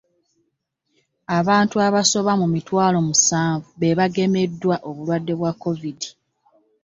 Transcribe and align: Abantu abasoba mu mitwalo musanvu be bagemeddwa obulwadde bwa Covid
Abantu 1.39 1.75
abasoba 1.87 2.31
mu 2.41 2.47
mitwalo 2.53 2.97
musanvu 3.07 3.67
be 3.79 3.89
bagemeddwa 3.99 4.75
obulwadde 4.89 5.33
bwa 5.39 5.51
Covid 5.63 5.99